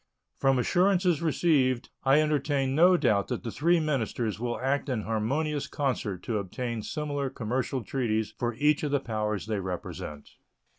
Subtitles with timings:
[0.39, 5.67] From assurances received I entertain no doubt that the three ministers will act in harmonious
[5.67, 10.37] concert to obtain similar commercial treaties for each of the powers they represent.